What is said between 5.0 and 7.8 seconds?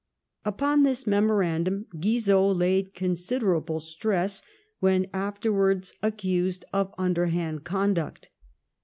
afterwards accused of underhand